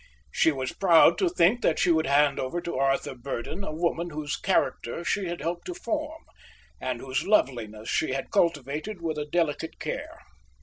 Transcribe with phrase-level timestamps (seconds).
[0.31, 4.09] She was proud to think that she would hand over to Arthur Burdon a woman
[4.09, 6.23] whose character she had helped to form,
[6.79, 10.17] and whose loveliness she had cultivated with a delicate care.